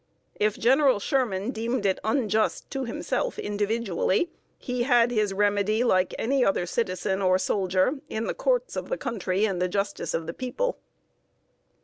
[0.39, 6.43] If General Sherman deemed it unjust to himself individually, he had his remedy, like any
[6.43, 10.33] other citizen or soldier, in the courts of the country and the justice of the
[10.33, 10.79] people.